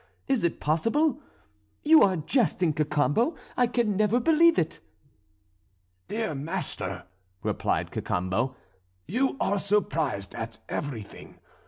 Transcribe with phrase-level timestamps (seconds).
[0.27, 1.21] Is it possible?
[1.83, 4.79] You are jesting, Cacambo, I can never believe it!"
[6.07, 7.03] "Dear master,"
[7.43, 8.55] replied Cacambo;
[9.07, 11.37] "you are surprised at everything.